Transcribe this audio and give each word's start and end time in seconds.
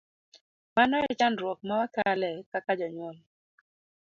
Mano 0.75 0.97
e 1.09 1.17
chandruok 1.19 1.59
ma 1.67 1.75
wakale 1.81 2.29
kaka 2.51 2.73
jonyuol. 2.79 3.17